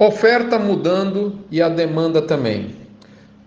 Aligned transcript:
Oferta 0.00 0.60
mudando 0.60 1.40
e 1.50 1.60
a 1.60 1.68
demanda 1.68 2.22
também. 2.22 2.76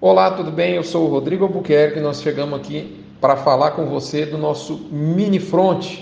Olá, 0.02 0.32
tudo 0.32 0.52
bem? 0.52 0.76
Eu 0.76 0.84
sou 0.84 1.08
o 1.08 1.10
Rodrigo 1.10 1.46
Albuquerque 1.46 2.00
e 2.00 2.02
nós 2.02 2.22
chegamos 2.22 2.60
aqui 2.60 3.06
para 3.22 3.38
falar 3.38 3.72
com 3.72 3.86
você 3.86 4.26
do 4.26 4.38
nosso 4.38 4.90
mini 4.92 5.40
front, 5.40 6.00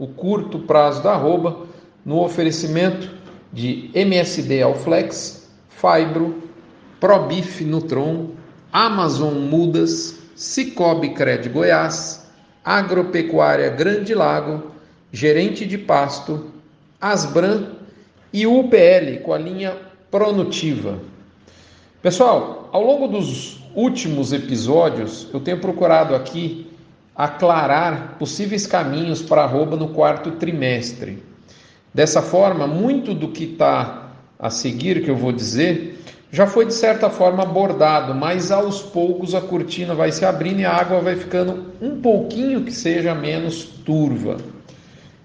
o 0.00 0.08
curto 0.08 0.58
prazo 0.58 1.04
da 1.04 1.12
arroba, 1.12 1.68
no 2.04 2.20
oferecimento 2.20 3.12
de 3.52 3.92
MSD 3.94 4.60
Alflex, 4.60 5.48
Fibro, 5.68 6.42
Probif 6.98 7.64
Nutron, 7.64 8.30
Amazon 8.72 9.34
Mudas, 9.34 10.18
Cicobi 10.34 11.10
Cred 11.10 11.48
Goiás, 11.48 12.26
Agropecuária 12.64 13.70
Grande 13.70 14.16
Lago, 14.16 14.64
Gerente 15.12 15.64
de 15.64 15.78
Pasto, 15.78 16.50
Asbran 17.00 17.68
e 18.32 18.48
UPL 18.48 19.22
com 19.22 19.32
a 19.32 19.38
linha 19.38 19.91
pronutiva. 20.12 20.98
Pessoal, 22.02 22.68
ao 22.70 22.84
longo 22.84 23.08
dos 23.08 23.58
últimos 23.74 24.30
episódios, 24.30 25.26
eu 25.32 25.40
tenho 25.40 25.58
procurado 25.58 26.14
aqui 26.14 26.70
aclarar 27.16 28.16
possíveis 28.18 28.66
caminhos 28.66 29.22
para 29.22 29.42
arroba 29.42 29.74
no 29.74 29.88
quarto 29.88 30.32
trimestre. 30.32 31.22
Dessa 31.94 32.20
forma, 32.20 32.66
muito 32.66 33.14
do 33.14 33.28
que 33.28 33.44
está 33.44 34.10
a 34.38 34.50
seguir, 34.50 35.02
que 35.02 35.10
eu 35.10 35.16
vou 35.16 35.32
dizer, 35.32 35.98
já 36.30 36.46
foi 36.46 36.66
de 36.66 36.74
certa 36.74 37.08
forma 37.08 37.42
abordado, 37.42 38.14
mas 38.14 38.50
aos 38.50 38.82
poucos 38.82 39.34
a 39.34 39.40
cortina 39.40 39.94
vai 39.94 40.12
se 40.12 40.26
abrindo 40.26 40.60
e 40.60 40.64
a 40.64 40.74
água 40.74 41.00
vai 41.00 41.16
ficando 41.16 41.72
um 41.80 42.02
pouquinho 42.02 42.64
que 42.64 42.72
seja 42.72 43.14
menos 43.14 43.64
turva. 43.64 44.36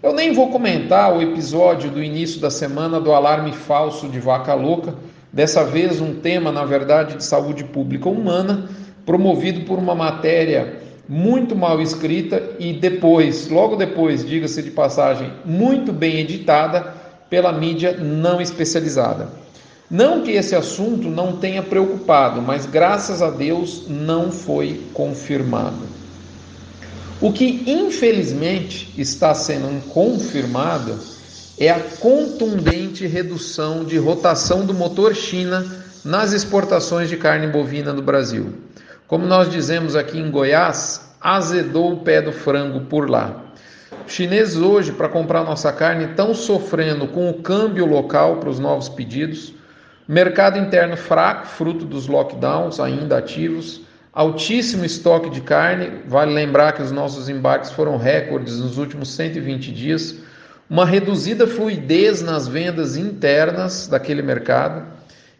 Eu 0.02 0.14
nem 0.14 0.32
vou 0.32 0.52
comentar 0.52 1.12
o 1.12 1.22
episódio 1.24 1.90
do 1.90 2.04
início 2.04 2.40
da 2.40 2.52
semana 2.52 3.02
do 3.02 3.12
alarme 3.12 3.52
falso 3.52 4.08
de 4.08 4.20
vaca 4.20 4.54
louca, 4.54 4.94
dessa 5.34 5.64
vez 5.64 6.00
um 6.00 6.14
tema, 6.14 6.52
na 6.52 6.64
verdade, 6.64 7.16
de 7.16 7.23
saúde 7.23 7.64
pública 7.64 8.08
humana, 8.08 8.70
promovido 9.08 9.62
por 9.62 9.80
uma 9.80 9.95
matéria 9.95 10.81
muito 11.09 11.56
mal 11.56 11.81
escrita 11.81 12.44
e 12.59 12.73
depois, 12.73 13.50
logo 13.50 13.75
depois, 13.75 14.23
diga-se 14.23 14.62
de 14.62 14.70
passagem, 14.70 15.31
muito 15.44 15.92
bem 15.92 16.20
editada 16.20 16.94
pela 17.28 17.52
mídia 17.52 17.98
não 17.98 18.40
especializada. 18.40 19.30
Não 19.90 20.22
que 20.22 20.31
esse 20.31 20.56
assunto 20.56 21.08
não 21.08 21.38
tenha 21.38 21.64
preocupado, 21.64 22.40
mas 22.40 22.68
graças 22.68 23.23
a 23.23 23.31
Deus 23.31 23.86
não 23.88 24.31
foi 24.31 24.80
confirmado. 24.94 25.97
O 27.20 27.34
que 27.34 27.64
infelizmente 27.66 28.94
está 28.96 29.34
sendo 29.34 29.82
confirmado 29.90 31.00
é 31.58 31.68
a 31.72 31.80
contundente 31.80 33.08
redução 33.08 33.84
de 33.84 33.98
rotação 33.98 34.64
do 34.64 34.74
motor 34.74 35.16
China 35.16 35.66
nas 36.06 36.32
exportações 36.32 37.09
de 37.09 37.18
carne 37.18 37.48
bovina 37.48 37.92
do 37.92 38.04
Brasil. 38.04 38.54
Como 39.08 39.26
nós 39.26 39.50
dizemos 39.50 39.96
aqui 39.96 40.20
em 40.20 40.30
Goiás, 40.30 41.09
azedou 41.20 41.94
o 41.94 42.02
pé 42.02 42.22
do 42.22 42.32
frango 42.32 42.82
por 42.82 43.09
lá. 43.09 43.46
Os 44.06 44.14
chineses 44.14 44.58
hoje, 44.58 44.92
para 44.92 45.09
comprar 45.09 45.44
nossa 45.44 45.74
carne, 45.74 46.06
estão 46.06 46.36
sofrendo 46.36 47.08
com 47.08 47.31
o 47.31 47.42
câmbio 47.42 47.88
local 47.88 48.38
para 48.38 48.50
os 48.50 48.59
novos 48.59 48.90
pedidos, 48.90 49.54
mercado 50.08 50.59
interno 50.59 50.96
fraco, 50.96 51.48
fruto 51.48 51.84
dos 51.84 52.08
lockdowns 52.08 52.80
ainda 52.80 53.18
ativos, 53.18 53.87
altíssimo 54.18 54.84
estoque 54.84 55.30
de 55.30 55.42
carne. 55.42 55.92
Vale 56.08 56.34
lembrar 56.34 56.72
que 56.72 56.82
os 56.82 56.92
nossos 56.92 57.30
embarques 57.30 57.70
foram 57.70 57.98
recordes 57.98 58.59
nos 58.59 58.80
últimos 58.80 59.09
120 59.09 59.72
dias. 59.72 60.16
Uma 60.68 60.88
reduzida 60.88 61.46
fluidez 61.46 62.24
nas 62.24 62.48
vendas 62.48 62.98
internas 62.98 63.88
daquele 63.88 64.24
mercado, 64.24 64.88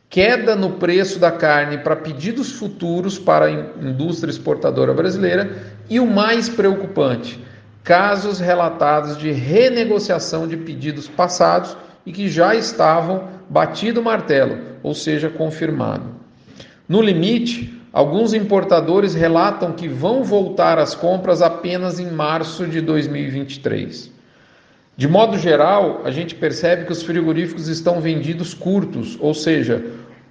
queda 0.08 0.56
no 0.56 0.74
preço 0.74 1.18
da 1.18 1.32
carne 1.32 1.80
para 1.80 1.96
pedidos 1.96 2.52
futuros 2.52 3.18
para 3.18 3.46
a 3.48 3.52
indústria 3.52 4.30
exportadora 4.30 4.94
brasileira 4.94 5.58
e 5.90 6.00
o 6.00 6.06
mais 6.06 6.48
preocupante, 6.48 7.44
casos 7.84 8.40
relatados 8.40 9.18
de 9.18 9.32
renegociação 9.32 10.48
de 10.48 10.56
pedidos 10.56 11.08
passados 11.08 11.76
e 12.06 12.12
que 12.12 12.30
já 12.30 12.54
estavam 12.54 13.28
batido 13.50 14.02
o 14.02 14.04
martelo, 14.04 14.60
ou 14.84 14.94
seja, 14.94 15.30
confirmado. 15.30 16.16
No 16.88 17.02
limite, 17.02 17.77
Alguns 17.92 18.34
importadores 18.34 19.14
relatam 19.14 19.72
que 19.72 19.88
vão 19.88 20.24
voltar 20.24 20.78
às 20.78 20.94
compras 20.94 21.42
apenas 21.42 22.00
em 22.00 22.12
março 22.12 22.68
de 22.68 22.82
2023. 22.82 24.12
De 24.96 25.08
modo 25.08 25.38
geral, 25.38 26.02
a 26.04 26.12
gente 26.12 26.36
percebe 26.36 26.86
que 26.86 26.92
os 26.92 27.04
frigoríficos 27.04 27.68
estão 27.68 28.02
vendidos 28.02 28.54
curtos, 28.54 29.18
ou 29.22 29.34
seja, 29.34 29.86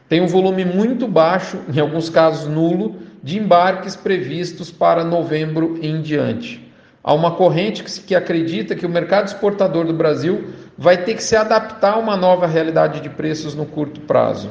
tem 0.09 0.21
um 0.21 0.27
volume 0.27 0.65
muito 0.65 1.09
baixo, 1.09 1.59
em 1.73 1.81
alguns 1.81 2.11
casos 2.11 2.49
nulo, 2.49 2.97
de 3.23 3.39
embarques 3.39 3.97
previstos 3.97 4.71
para 4.71 5.05
novembro 5.05 5.79
em 5.83 6.01
diante. 6.01 6.65
Há 7.03 7.15
uma 7.15 7.33
corrente 7.37 7.85
que, 7.85 8.15
acredita 8.15 8.75
que 8.75 8.85
o 8.85 8.89
mercado 8.89 9.29
exportador 9.29 9.87
do 9.87 9.95
Brasil 9.95 10.49
vai 10.77 11.05
ter 11.05 11.15
que 11.15 11.23
se 11.23 11.37
adaptar 11.37 11.95
a 11.95 11.99
uma 11.99 12.17
nova 12.17 12.47
realidade 12.47 13.01
de 13.01 13.09
preços 13.09 13.55
no 13.55 13.65
curto 13.65 14.01
prazo. 14.01 14.51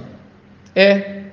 É, 0.74 1.24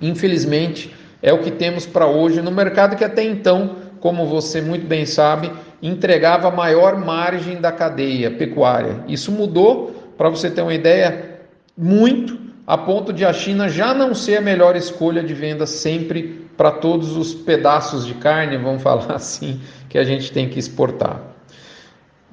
infelizmente, 0.00 0.94
é 1.22 1.32
o 1.32 1.38
que 1.38 1.52
temos 1.52 1.86
para 1.86 2.06
hoje 2.06 2.42
no 2.42 2.50
mercado 2.50 2.96
que 2.96 3.04
até 3.04 3.22
então, 3.22 3.76
como 4.00 4.26
você 4.26 4.60
muito 4.60 4.86
bem 4.86 5.06
sabe, 5.06 5.52
entregava 5.80 6.48
a 6.48 6.50
maior 6.50 6.96
margem 6.98 7.60
da 7.60 7.70
cadeia 7.70 8.30
pecuária. 8.32 9.04
Isso 9.06 9.30
mudou, 9.30 10.12
para 10.18 10.28
você 10.28 10.50
ter 10.50 10.62
uma 10.62 10.74
ideia, 10.74 11.38
muito, 11.78 12.36
a 12.66 12.76
ponto 12.76 13.12
de 13.12 13.24
a 13.24 13.32
China 13.32 13.68
já 13.68 13.94
não 13.94 14.14
ser 14.14 14.38
a 14.38 14.40
melhor 14.40 14.74
escolha 14.74 15.22
de 15.22 15.32
venda 15.32 15.64
sempre 15.64 16.48
para 16.56 16.72
todos 16.72 17.16
os 17.16 17.32
pedaços 17.32 18.04
de 18.04 18.14
carne, 18.14 18.56
vamos 18.56 18.82
falar 18.82 19.14
assim, 19.14 19.60
que 19.88 19.98
a 19.98 20.04
gente 20.04 20.32
tem 20.32 20.48
que 20.48 20.58
exportar. 20.58 21.20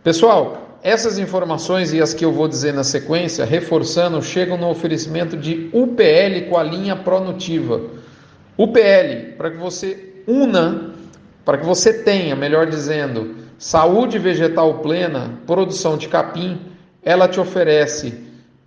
Pessoal, 0.04 0.80
essas 0.82 1.20
informações 1.20 1.94
e 1.94 2.02
as 2.02 2.14
que 2.14 2.26
eu 2.26 2.32
vou 2.32 2.48
dizer 2.48 2.74
na 2.74 2.84
sequência, 2.84 3.46
reforçando, 3.46 4.22
chegam 4.24 4.58
no 4.58 4.70
oferecimento 4.70 5.38
de 5.38 5.70
UPL 5.74 6.50
com 6.50 6.58
a 6.58 6.64
linha 6.64 6.96
Pronutiva 6.96 7.99
o 8.60 8.68
PL, 8.68 9.36
para 9.38 9.52
que 9.52 9.56
você 9.56 10.22
una, 10.28 10.92
para 11.46 11.58
que 11.58 11.66
você 11.66 12.04
tenha, 12.04 12.36
melhor 12.36 12.68
dizendo, 12.68 13.38
saúde 13.58 14.20
vegetal 14.20 14.80
plena, 14.80 15.40
produção 15.48 15.98
de 15.98 16.10
capim, 16.10 16.60
ela 17.02 17.26
te 17.30 17.40
oferece 17.40 18.22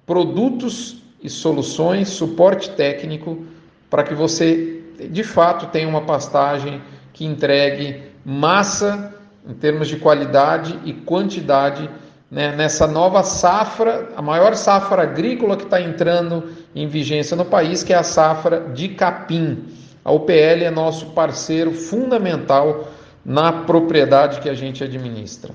produtos 0.06 1.02
e 1.22 1.28
soluções, 1.28 2.08
suporte 2.08 2.70
técnico, 2.70 3.44
para 3.90 4.02
que 4.02 4.14
você 4.14 4.82
de 5.10 5.22
fato 5.22 5.66
tenha 5.66 5.86
uma 5.86 6.00
pastagem 6.00 6.80
que 7.12 7.26
entregue 7.26 8.00
massa 8.24 9.14
em 9.46 9.52
termos 9.52 9.88
de 9.88 9.98
qualidade 9.98 10.80
e 10.86 10.94
quantidade 10.94 11.90
né, 12.30 12.56
nessa 12.56 12.86
nova 12.86 13.22
safra, 13.22 14.08
a 14.16 14.22
maior 14.22 14.54
safra 14.54 15.02
agrícola 15.02 15.54
que 15.54 15.64
está 15.64 15.82
entrando 15.82 16.48
em 16.74 16.88
vigência 16.88 17.36
no 17.36 17.44
país, 17.44 17.82
que 17.82 17.92
é 17.92 17.96
a 17.96 18.02
safra 18.02 18.70
de 18.72 18.88
capim. 18.88 19.81
A 20.04 20.10
UPL 20.10 20.64
é 20.64 20.70
nosso 20.70 21.06
parceiro 21.06 21.72
fundamental 21.72 22.88
na 23.24 23.52
propriedade 23.52 24.40
que 24.40 24.48
a 24.48 24.54
gente 24.54 24.82
administra. 24.82 25.52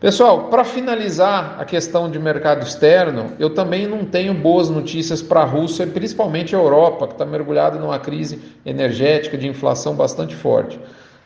Pessoal, 0.00 0.44
para 0.44 0.62
finalizar 0.62 1.56
a 1.58 1.64
questão 1.64 2.08
de 2.08 2.20
mercado 2.20 2.62
externo, 2.64 3.32
eu 3.38 3.50
também 3.50 3.84
não 3.84 4.04
tenho 4.04 4.32
boas 4.32 4.70
notícias 4.70 5.20
para 5.20 5.40
a 5.40 5.44
Rússia 5.44 5.82
e 5.82 5.88
principalmente 5.88 6.54
a 6.54 6.58
Europa, 6.58 7.08
que 7.08 7.14
está 7.14 7.24
mergulhada 7.24 7.80
numa 7.80 7.98
crise 7.98 8.40
energética 8.64 9.36
de 9.36 9.48
inflação 9.48 9.96
bastante 9.96 10.36
forte. 10.36 10.78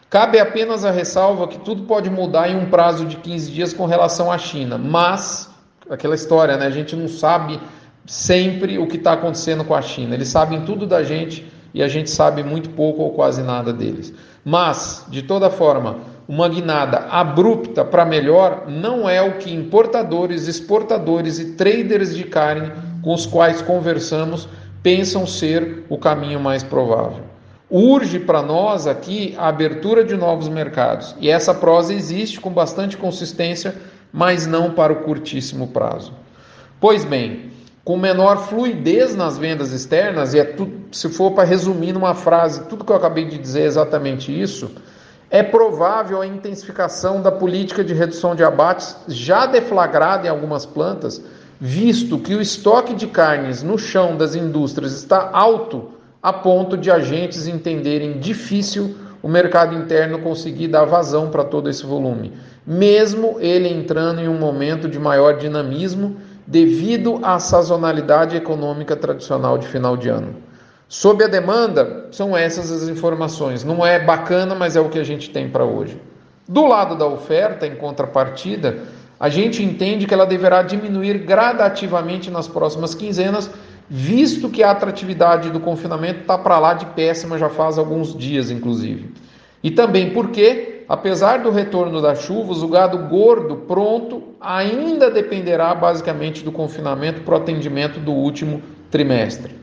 Cabe 0.08 0.38
apenas 0.40 0.86
a 0.86 0.90
ressalva 0.90 1.46
que 1.48 1.58
tudo 1.58 1.82
pode 1.82 2.08
mudar 2.08 2.48
em 2.48 2.56
um 2.56 2.70
prazo 2.70 3.04
de 3.04 3.16
15 3.16 3.52
dias 3.52 3.74
com 3.74 3.84
relação 3.84 4.32
à 4.32 4.38
China, 4.38 4.78
mas 4.78 5.50
aquela 5.90 6.14
história, 6.14 6.56
né? 6.56 6.66
A 6.66 6.70
gente 6.70 6.96
não 6.96 7.08
sabe 7.08 7.60
sempre 8.06 8.78
o 8.78 8.86
que 8.86 8.96
está 8.96 9.12
acontecendo 9.12 9.64
com 9.64 9.74
a 9.74 9.82
China. 9.82 10.14
Eles 10.14 10.28
sabem 10.28 10.64
tudo 10.64 10.86
da 10.86 11.02
gente 11.02 11.51
e 11.74 11.82
a 11.82 11.88
gente 11.88 12.10
sabe 12.10 12.42
muito 12.42 12.70
pouco 12.70 13.02
ou 13.02 13.10
quase 13.10 13.42
nada 13.42 13.72
deles. 13.72 14.12
Mas, 14.44 15.06
de 15.08 15.22
toda 15.22 15.50
forma, 15.50 16.00
uma 16.28 16.48
guinada 16.48 17.06
abrupta 17.10 17.84
para 17.84 18.04
melhor 18.04 18.64
não 18.68 19.08
é 19.08 19.20
o 19.22 19.38
que 19.38 19.52
importadores, 19.52 20.46
exportadores 20.46 21.38
e 21.38 21.52
traders 21.52 22.14
de 22.14 22.24
carne 22.24 22.72
com 23.02 23.12
os 23.12 23.26
quais 23.26 23.60
conversamos 23.62 24.48
pensam 24.82 25.26
ser 25.26 25.84
o 25.88 25.98
caminho 25.98 26.40
mais 26.40 26.62
provável. 26.62 27.24
Urge 27.70 28.18
para 28.18 28.42
nós 28.42 28.86
aqui 28.86 29.34
a 29.38 29.48
abertura 29.48 30.04
de 30.04 30.16
novos 30.16 30.48
mercados 30.48 31.14
e 31.18 31.30
essa 31.30 31.54
prosa 31.54 31.94
existe 31.94 32.40
com 32.40 32.50
bastante 32.50 32.96
consistência, 32.96 33.74
mas 34.12 34.46
não 34.46 34.72
para 34.72 34.92
o 34.92 34.96
curtíssimo 34.96 35.68
prazo. 35.68 36.12
Pois 36.78 37.04
bem, 37.04 37.50
com 37.84 37.96
menor 37.96 38.46
fluidez 38.48 39.14
nas 39.16 39.38
vendas 39.38 39.72
externas, 39.72 40.34
e 40.34 40.38
é 40.38 40.44
tudo, 40.44 40.81
se 40.92 41.08
for 41.08 41.32
para 41.32 41.44
resumir 41.44 41.92
numa 41.92 42.14
frase, 42.14 42.64
tudo 42.64 42.84
que 42.84 42.92
eu 42.92 42.96
acabei 42.96 43.24
de 43.24 43.38
dizer 43.38 43.62
é 43.62 43.66
exatamente 43.66 44.30
isso, 44.30 44.70
é 45.30 45.42
provável 45.42 46.20
a 46.20 46.26
intensificação 46.26 47.22
da 47.22 47.32
política 47.32 47.82
de 47.82 47.94
redução 47.94 48.34
de 48.34 48.44
abates 48.44 48.94
já 49.08 49.46
deflagrada 49.46 50.26
em 50.26 50.30
algumas 50.30 50.66
plantas, 50.66 51.22
visto 51.58 52.18
que 52.18 52.34
o 52.34 52.40
estoque 52.40 52.94
de 52.94 53.06
carnes 53.06 53.62
no 53.62 53.78
chão 53.78 54.16
das 54.16 54.34
indústrias 54.34 54.92
está 54.92 55.30
alto 55.32 55.92
a 56.22 56.32
ponto 56.32 56.76
de 56.76 56.90
agentes 56.90 57.46
entenderem 57.46 58.18
difícil 58.20 58.94
o 59.22 59.28
mercado 59.28 59.74
interno 59.74 60.18
conseguir 60.18 60.68
dar 60.68 60.84
vazão 60.84 61.30
para 61.30 61.44
todo 61.44 61.70
esse 61.70 61.86
volume, 61.86 62.32
mesmo 62.66 63.36
ele 63.40 63.68
entrando 63.68 64.20
em 64.20 64.28
um 64.28 64.38
momento 64.38 64.88
de 64.88 64.98
maior 64.98 65.38
dinamismo 65.38 66.16
devido 66.46 67.20
à 67.22 67.38
sazonalidade 67.38 68.36
econômica 68.36 68.94
tradicional 68.94 69.56
de 69.56 69.66
final 69.66 69.96
de 69.96 70.08
ano. 70.08 70.51
Sob 70.94 71.24
a 71.24 71.26
demanda, 71.26 72.08
são 72.10 72.36
essas 72.36 72.70
as 72.70 72.86
informações. 72.86 73.64
Não 73.64 73.84
é 73.84 73.98
bacana, 73.98 74.54
mas 74.54 74.76
é 74.76 74.80
o 74.82 74.90
que 74.90 74.98
a 74.98 75.02
gente 75.02 75.30
tem 75.30 75.48
para 75.48 75.64
hoje. 75.64 75.98
Do 76.46 76.66
lado 76.66 76.94
da 76.94 77.06
oferta, 77.06 77.66
em 77.66 77.74
contrapartida, 77.74 78.80
a 79.18 79.30
gente 79.30 79.62
entende 79.62 80.06
que 80.06 80.12
ela 80.12 80.26
deverá 80.26 80.60
diminuir 80.62 81.16
gradativamente 81.20 82.30
nas 82.30 82.46
próximas 82.46 82.94
quinzenas, 82.94 83.50
visto 83.88 84.50
que 84.50 84.62
a 84.62 84.70
atratividade 84.70 85.48
do 85.48 85.60
confinamento 85.60 86.20
está 86.20 86.36
para 86.36 86.58
lá 86.58 86.74
de 86.74 86.84
péssima 86.84 87.38
já 87.38 87.48
faz 87.48 87.78
alguns 87.78 88.14
dias, 88.14 88.50
inclusive. 88.50 89.14
E 89.64 89.70
também 89.70 90.10
porque, 90.10 90.84
apesar 90.86 91.38
do 91.38 91.50
retorno 91.50 92.02
das 92.02 92.20
chuvas, 92.20 92.62
o 92.62 92.68
gado 92.68 92.98
gordo 93.08 93.56
pronto 93.66 94.24
ainda 94.38 95.10
dependerá 95.10 95.74
basicamente 95.74 96.44
do 96.44 96.52
confinamento 96.52 97.22
para 97.22 97.32
o 97.32 97.38
atendimento 97.38 97.98
do 97.98 98.12
último 98.12 98.60
trimestre. 98.90 99.61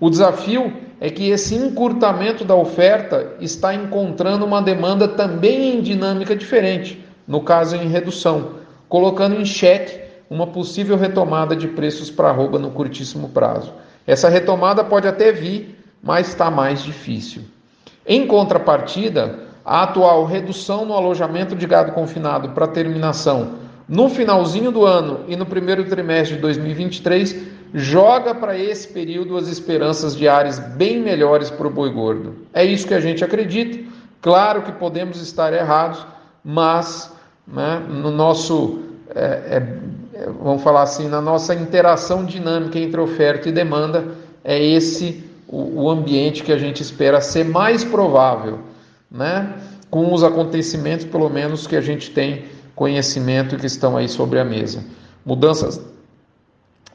O 0.00 0.08
desafio 0.08 0.72
é 1.00 1.10
que 1.10 1.30
esse 1.30 1.54
encurtamento 1.54 2.44
da 2.44 2.54
oferta 2.54 3.34
está 3.40 3.74
encontrando 3.74 4.44
uma 4.44 4.62
demanda 4.62 5.08
também 5.08 5.76
em 5.76 5.80
dinâmica 5.80 6.36
diferente, 6.36 7.04
no 7.26 7.40
caso 7.40 7.76
em 7.76 7.88
redução, 7.88 8.52
colocando 8.88 9.34
em 9.34 9.44
xeque 9.44 10.00
uma 10.30 10.46
possível 10.46 10.96
retomada 10.96 11.56
de 11.56 11.68
preços 11.68 12.10
para 12.10 12.28
arroba 12.28 12.58
no 12.58 12.70
curtíssimo 12.70 13.28
prazo. 13.30 13.72
Essa 14.06 14.28
retomada 14.28 14.84
pode 14.84 15.08
até 15.08 15.32
vir, 15.32 15.78
mas 16.02 16.28
está 16.28 16.50
mais 16.50 16.82
difícil. 16.82 17.42
Em 18.06 18.26
contrapartida, 18.26 19.40
a 19.64 19.82
atual 19.82 20.24
redução 20.24 20.84
no 20.84 20.94
alojamento 20.94 21.54
de 21.54 21.66
gado 21.66 21.92
confinado 21.92 22.50
para 22.50 22.66
terminação 22.66 23.68
no 23.88 24.08
finalzinho 24.10 24.70
do 24.70 24.84
ano 24.84 25.20
e 25.26 25.34
no 25.34 25.46
primeiro 25.46 25.84
trimestre 25.84 26.36
de 26.36 26.42
2023 26.42 27.57
joga 27.74 28.34
para 28.34 28.58
esse 28.58 28.88
período 28.88 29.36
as 29.36 29.48
esperanças 29.48 30.16
de 30.16 30.28
ares 30.28 30.58
bem 30.58 31.00
melhores 31.00 31.50
para 31.50 31.66
o 31.66 31.70
boi 31.70 31.90
gordo. 31.90 32.34
É 32.52 32.64
isso 32.64 32.86
que 32.86 32.94
a 32.94 33.00
gente 33.00 33.24
acredita. 33.24 33.78
Claro 34.20 34.62
que 34.62 34.72
podemos 34.72 35.20
estar 35.20 35.52
errados, 35.52 36.04
mas 36.44 37.12
né, 37.46 37.82
no 37.88 38.10
nosso, 38.10 38.80
é, 39.14 39.22
é, 39.22 39.78
é, 40.14 40.26
vamos 40.42 40.62
falar 40.62 40.82
assim, 40.82 41.08
na 41.08 41.20
nossa 41.20 41.54
interação 41.54 42.24
dinâmica 42.24 42.78
entre 42.78 43.00
oferta 43.00 43.48
e 43.48 43.52
demanda, 43.52 44.08
é 44.44 44.62
esse 44.62 45.24
o, 45.46 45.82
o 45.82 45.90
ambiente 45.90 46.42
que 46.42 46.52
a 46.52 46.58
gente 46.58 46.82
espera 46.82 47.20
ser 47.20 47.44
mais 47.44 47.84
provável, 47.84 48.60
né, 49.10 49.54
com 49.90 50.12
os 50.12 50.22
acontecimentos, 50.22 51.06
pelo 51.06 51.30
menos, 51.30 51.66
que 51.66 51.76
a 51.76 51.80
gente 51.80 52.10
tem 52.10 52.44
conhecimento 52.74 53.54
e 53.54 53.58
que 53.58 53.66
estão 53.66 53.96
aí 53.96 54.08
sobre 54.08 54.38
a 54.38 54.44
mesa. 54.44 54.84
Mudanças 55.24 55.80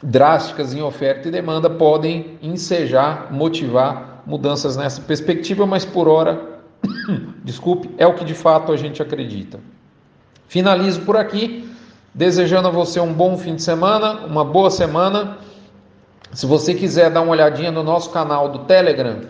drásticas 0.01 0.73
em 0.73 0.81
oferta 0.81 1.27
e 1.27 1.31
demanda 1.31 1.69
podem 1.69 2.37
ensejar, 2.41 3.31
motivar 3.31 4.23
mudanças 4.25 4.75
nessa 4.77 5.01
perspectiva, 5.01 5.65
mas 5.65 5.85
por 5.85 6.07
hora, 6.07 6.41
desculpe, 7.43 7.89
é 7.97 8.07
o 8.07 8.13
que 8.13 8.25
de 8.25 8.33
fato 8.33 8.71
a 8.71 8.77
gente 8.77 9.01
acredita. 9.01 9.59
Finalizo 10.47 11.01
por 11.01 11.17
aqui, 11.17 11.69
desejando 12.13 12.67
a 12.67 12.71
você 12.71 12.99
um 12.99 13.13
bom 13.13 13.37
fim 13.37 13.55
de 13.55 13.63
semana, 13.63 14.25
uma 14.25 14.43
boa 14.43 14.69
semana. 14.69 15.37
Se 16.31 16.45
você 16.45 16.73
quiser 16.73 17.09
dar 17.09 17.21
uma 17.21 17.31
olhadinha 17.31 17.71
no 17.71 17.83
nosso 17.83 18.09
canal 18.11 18.49
do 18.49 18.59
Telegram, 18.59 19.21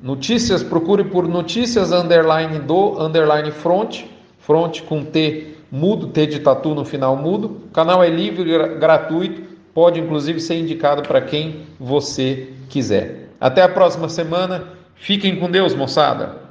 notícias, 0.00 0.62
procure 0.62 1.04
por 1.04 1.26
notícias 1.26 1.92
underline 1.92 2.58
do 2.60 3.00
underline 3.00 3.50
front, 3.50 4.04
front 4.38 4.82
com 4.82 5.04
T 5.04 5.54
mudo, 5.70 6.08
T 6.08 6.26
de 6.26 6.40
tatu 6.40 6.74
no 6.74 6.84
final 6.84 7.16
mudo. 7.16 7.62
O 7.66 7.70
canal 7.70 8.02
é 8.02 8.08
livre, 8.08 8.76
gratuito 8.76 9.55
pode 9.76 10.00
inclusive 10.00 10.40
ser 10.40 10.54
indicado 10.54 11.02
para 11.02 11.20
quem 11.20 11.66
você 11.78 12.48
quiser. 12.70 13.28
Até 13.38 13.60
a 13.60 13.68
próxima 13.68 14.08
semana. 14.08 14.68
Fiquem 14.94 15.36
com 15.36 15.50
Deus, 15.50 15.74
moçada. 15.74 16.45